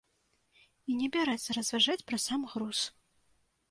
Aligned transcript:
І 0.93 0.95
не 1.03 1.11
бярэцца 1.17 1.57
разважаць 1.59 2.01
пра 2.09 2.23
сам 2.29 2.51
груз. 2.55 2.79